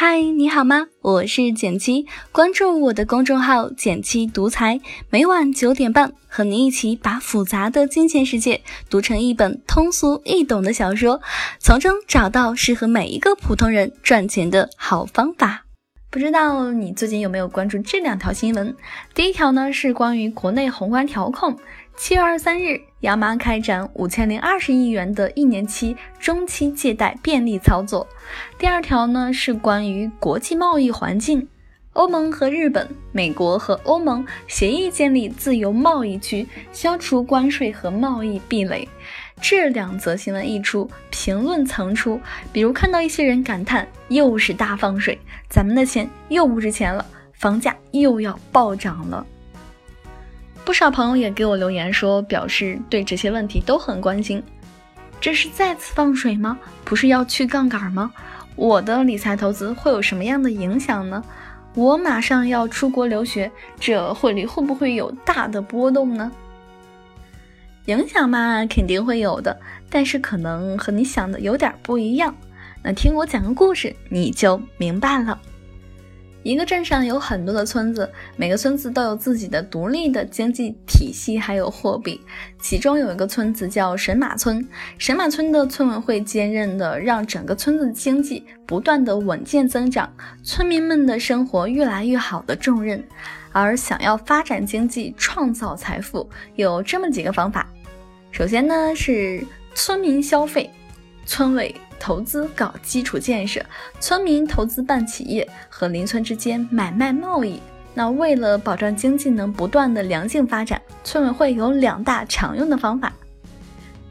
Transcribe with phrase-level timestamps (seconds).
[0.00, 0.86] 嗨，你好吗？
[1.02, 11.20] 我是简七，关注我的公众号“简七独裁，每晚九点半和你一起把复杂的金钱世界读成一本通俗易懂的小说，
[11.58, 15.64] 从中找到适合每一个普通人赚钱的好方法。
[16.10, 18.76] 不知道你最近有没有关注这两条新闻？
[19.14, 21.58] 第一条呢是关于国内宏观调控。
[21.98, 28.06] 七月二十三日，央妈开展五千零二十亿元的一年期中期借贷便利操作。
[28.56, 31.48] 第二条呢是关于国际贸易环境。
[31.94, 38.88] 欧盟和日本、美国和欧盟协议建立自由贸易区，消除关税和贸易壁垒。
[39.42, 42.20] 这两则新闻一出，评论层出。
[42.52, 45.18] 比如看到一些人感叹：“又是大放水，
[45.50, 49.26] 咱们的钱又不值钱了，房价又要暴涨了。”
[50.68, 54.42] 不少朋友也给我留言说，表示对这些问题都很关心。
[55.18, 56.58] 这是再次放水吗？
[56.84, 58.12] 不是要去杠杆吗？
[58.54, 61.24] 我的理财投资会有什么样的影响呢？
[61.74, 66.30] 我马上要出国留学，这汇率会不会有大的波动呢？
[67.86, 72.36] 影响嘛，肯定会有的，但是可能和你想的有点不一样。
[72.82, 75.40] 那听我讲个故事，你就明白了。
[76.48, 82.18] 一个镇上有很多的村子，每个村子都有自己的独立的经济体系，还有货币。
[82.58, 90.10] 其中有一个村子叫神马村，神马村的村委会兼任的让整个村子经济不断的稳健增长，
[90.42, 93.04] 村民们的生活越来越好的重任。
[93.52, 96.26] 而想要发展经济、创造财富，
[96.56, 97.68] 有这么几个方法。
[98.32, 100.70] 首先呢是村民消费，
[101.28, 101.72] 村委。
[102.00, 103.60] 投资搞基础建设，
[103.98, 107.60] 村民投资办企业，和邻村之间买卖贸易。
[107.92, 113.12] 那为了保障经济能不断的良性发展，村委会有两大常用的方法：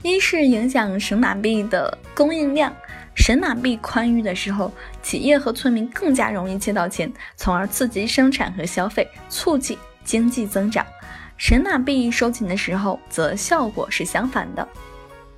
[0.03, 2.75] 一是影响神马币的供应量，
[3.15, 4.69] 神马币宽裕的时候，
[5.01, 10.85] 企业和村民更加容易借到钱，从而刺激生产和消费，促进经济增长；
[11.37, 14.67] 神马币收紧的时候，则效果是相反的。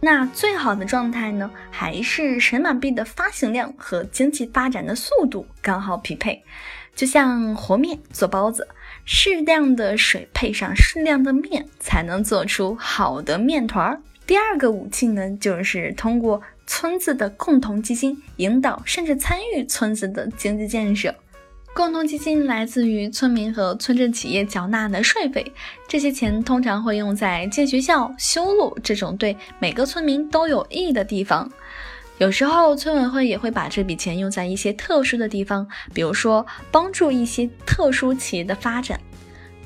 [0.02, 6.42] 那最好的状态呢，还是神马币的发行量和经济发展的速度刚好匹配，
[6.96, 8.68] 就像和面做包子，
[9.04, 14.02] 适量的水配上适量的面，才能做出好的面团儿。
[14.26, 21.14] 第二个武器呢，就是通过村子的共同基金引导甚至参与村子的经济建设。
[21.74, 25.54] 共同基金来自于村民和村镇企业缴纳的税费，
[25.88, 31.50] 这些钱通常会用在建学校、修路这种对每个村民都有益的地方。
[32.18, 39.00] 有时候村委会也会把这笔钱用在一些特殊的地方，比如说帮助一些特殊企业的发展。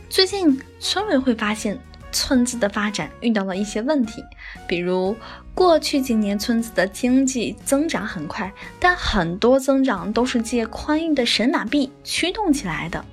[0.08, 1.80] 最近村委会发现。
[2.14, 4.24] 村子的发展遇到了一些问题，
[4.68, 5.14] 比如
[5.54, 13.04] 过去几年村子的经济增长很快，但很多增长都是借宽裕的神马币驱动起来的。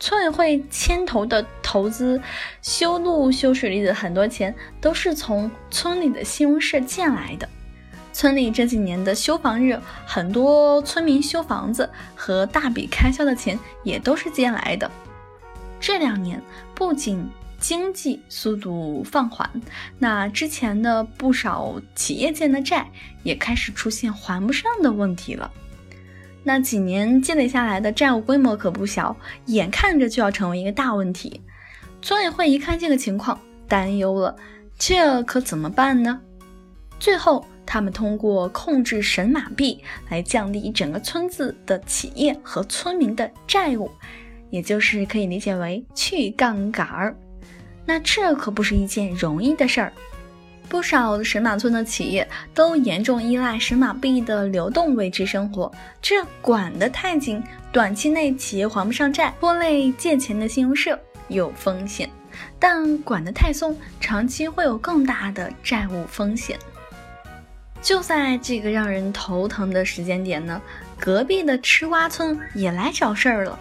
[0.00, 2.20] 村委会牵头的投资
[2.60, 7.48] 修路、修水利的很多钱都是从村里的信用社借来的。
[8.12, 14.90] 村里这几年的修房热，很多村民修房子和大笔开销的钱也都是借来的。
[15.80, 16.42] 这两年
[16.74, 17.26] 不仅
[17.62, 19.48] 经济速度放缓，
[19.96, 22.84] 那之前的不少企业借的债
[23.22, 25.48] 也开始出现还不上的问题了。
[26.42, 31.40] 那几年积累下来的债务规模可不小，眼看着就要成为一个大问题。
[32.02, 34.34] 村委会一看这个情况，担忧了，
[34.76, 36.20] 这可怎么办呢？
[36.98, 43.88] 最后，他们通过控制神马币来降低整个村子的企业和村民的债务，
[44.50, 47.16] 也就是可以理解为去杠杆儿。
[47.84, 49.92] 那这可不是一件容易的事儿，
[50.68, 55.70] 不少神马村的企业都严重依赖神马币的流动维持生活，
[56.00, 57.42] 这管得太紧，
[57.72, 60.98] 短期内企业还不上债，拖累借钱的信用社
[61.28, 62.08] 有风险；
[62.58, 66.58] 但管得太松，长期会有更大的债务风险。
[67.82, 70.62] 就在这个让人头疼的时间点呢，
[71.00, 73.58] 隔壁的吃瓜村也来找事儿了。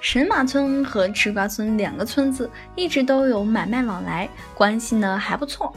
[0.00, 5.74] 神马村和吃瓜村两个村子一直都有买卖往来，关系呢还不错。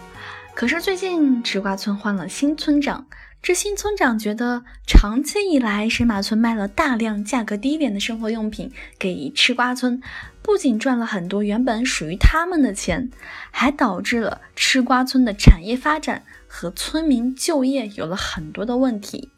[0.56, 3.06] 可是最近吃瓜村换了新村长，
[3.42, 10.02] 这新村长觉得长期以来神马村卖了大量价格低廉的生活用品给吃瓜村，
[10.42, 13.12] 不仅赚了很多原本属于他们的钱，
[13.52, 19.30] 还导致了吃瓜村的产业发展和村民就业有了很多的问题。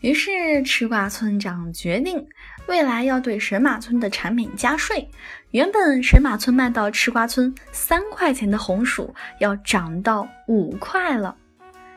[0.00, 2.28] 于是吃瓜村长决定。
[2.68, 5.10] 未来要对神马村的产品加税，
[5.52, 11.34] 原本神马村卖到吃瓜村三块钱的红薯要涨到五块了，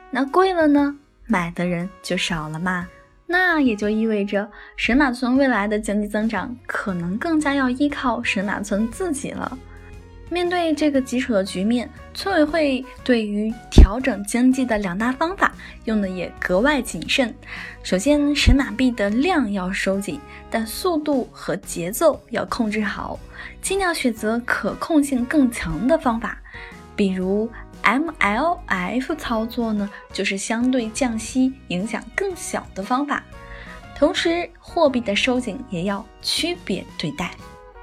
[0.09, 0.97] 那贵了呢，
[1.27, 2.87] 买的人就少了嘛。
[3.27, 9.57] 那也就意味着神马村未来的经济增长可能更加要依靠神马村自己了。
[10.31, 15.51] 面对这个棘手的局面，村委会对于调整经济的两大方法
[15.83, 17.35] 用的也格外谨慎。
[17.83, 23.19] 首先，神马币的量要收紧，但速度和节奏要控制好，
[23.61, 26.41] 尽量选择可控性更强的方法，
[26.95, 27.51] 比如
[27.83, 33.21] MLF 操作呢，就是相对降息影响更小的方法。
[33.97, 37.31] 同时，货币的收紧也要区别对待。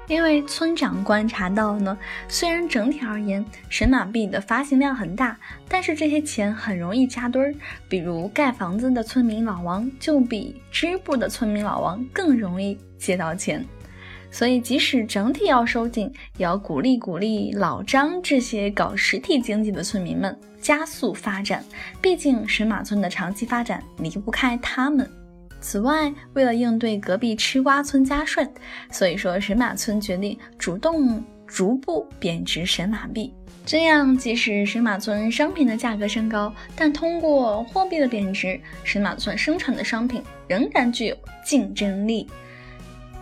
[0.09, 1.95] 因为村长观察到呢，
[2.27, 7.53] 虽然整体而言神马币的发行量很大，但是这些钱很容易扎堆儿。
[7.87, 13.63] 比如盖房子的村民老王就比织布的村民老王更容易借到钱。
[14.31, 21.63] 所以即使整体要收紧，也要鼓励鼓励老张这些搞实体经济的村民们加速发展。
[22.01, 25.07] 毕竟神马村的长期发展离不开他们。
[25.59, 28.49] 此外，为了应对隔壁吃瓜村加顺，
[28.91, 33.33] 所以说神马村决定主动逐步贬值神马币。
[33.65, 41.15] 这样，即使神马村商品的价格升高，但通过货币的贬值，神马村生产的商品仍然具有
[41.45, 42.27] 竞争力。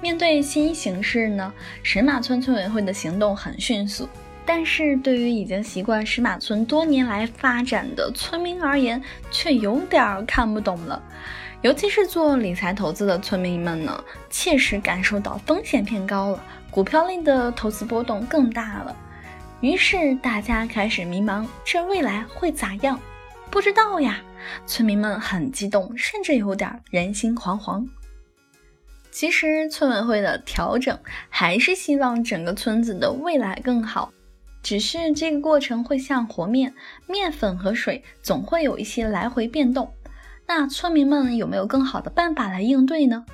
[0.01, 1.51] 面对新形势呢，
[1.83, 4.07] 神马村村委会的行动很迅速，
[4.45, 9.01] 但是对于已经习惯神马村多年来发展的村民而言，
[9.31, 11.01] 却有点看不懂了。
[11.63, 18.95] 尤其是做理财投资的村民们呢，切实感受到风险偏高了，股票类的投资波动更大了。
[19.59, 22.99] 于是大家开始迷茫，这未来会咋样？
[23.49, 24.21] 不知道呀。
[24.65, 27.85] 村民们很激动，甚至有点人心惶惶。
[29.09, 34.13] 其实村委会的调整还是希望整个村子的未来更好，
[34.61, 36.73] 只是这个过程会像和面，
[37.07, 39.91] 面粉和水总会有一些来回变动。
[40.47, 43.25] 那村民们有没有更好的办法来应对呢？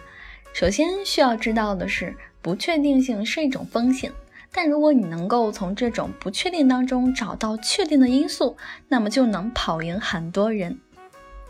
[0.51, 4.11] 首先需要知道的是，不确定性是一种风险，
[4.51, 8.57] 但如果你能够从这种不确定当中找到确定的因素，
[8.87, 10.79] 那么就能跑赢很多人。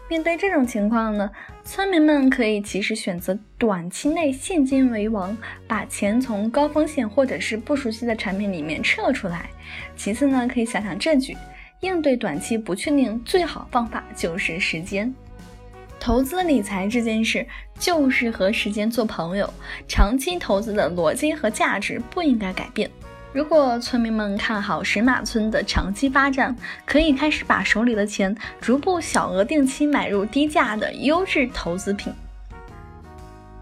[0.09, 1.31] 面对这种情况呢，
[1.63, 9.49] 村民们可以及时选择短期内现金为王，把钱从高风险或者是不熟悉的产品里面撤出来。
[9.95, 11.35] 其次呢，可以想想这句：
[11.79, 15.11] 应对短期不确定，最好方法就是时间。
[16.03, 17.47] 投资理财这件事
[17.79, 19.49] 就是和时间做朋友，
[19.87, 22.91] 长期投资的逻辑和价值不应该改变。
[23.31, 26.53] 如果村民们看好石马村的长期发展，
[26.85, 32.11] 可以开始把手里的钱逐步小额定期买入低价的优质投资品。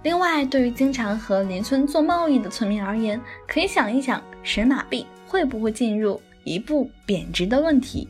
[0.01, 8.09] 另外，对于经常和邻村做贸易的村民而言，可以想一想神马币会不会进入一步贬值的问题。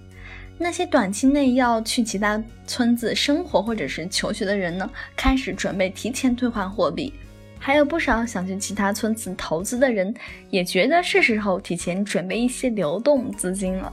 [0.62, 7.12] 那些短期内要去其他村子生活或者是求学的人呢，开始准备提前兑换货币；
[7.58, 10.14] 还有不少想去其他村子投资的人，
[10.52, 13.92] 也觉得是时候提前准备一些流动资金了。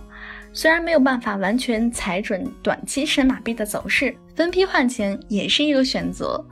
[0.52, 6.44] 虽然没有办法完全踩准短期神马币的走势，分批换钱也是一个选择。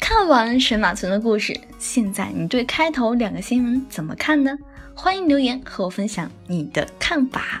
[0.00, 4.56] 看完神马村的故事，现在你对开头两个新闻怎么看呢？
[4.94, 7.60] 欢迎留言和我分享你的看法。